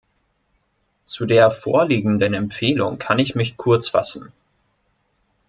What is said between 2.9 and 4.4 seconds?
kann ich mich kurz fassen.